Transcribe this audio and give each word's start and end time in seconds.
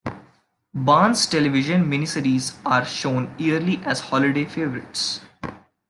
Barnes 0.73 1.27
television 1.27 1.85
miniseries 1.87 2.55
are 2.65 2.83
shown 2.83 3.35
yearly 3.37 3.79
as 3.85 3.99
holiday 3.99 4.45
favourites. 4.45 5.21